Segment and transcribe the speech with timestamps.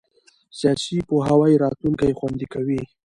[0.59, 2.79] سیاسي پوهاوی راتلونکی خوندي کوي